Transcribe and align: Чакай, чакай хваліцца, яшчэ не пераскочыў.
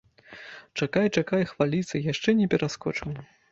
Чакай, 0.81 1.09
чакай 1.21 1.45
хваліцца, 1.51 2.03
яшчэ 2.11 2.37
не 2.43 2.51
пераскочыў. 2.57 3.09